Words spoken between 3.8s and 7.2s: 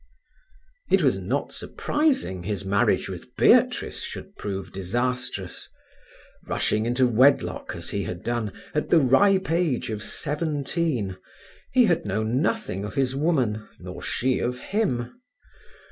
should prove disastrous. Rushing into